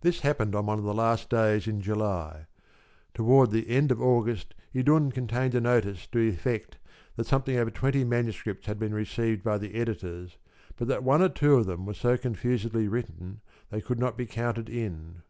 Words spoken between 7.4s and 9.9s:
over twenty manuscripts had been received by the